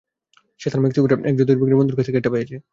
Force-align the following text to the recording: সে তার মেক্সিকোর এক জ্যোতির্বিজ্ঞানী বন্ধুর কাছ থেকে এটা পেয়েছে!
সে 0.59 0.67
তার 0.69 0.81
মেক্সিকোর 0.83 1.09
এক 1.23 1.35
জ্যোতির্বিজ্ঞানী 1.37 1.77
বন্ধুর 1.79 1.97
কাছ 1.97 2.05
থেকে 2.07 2.19
এটা 2.19 2.33
পেয়েছে! 2.33 2.55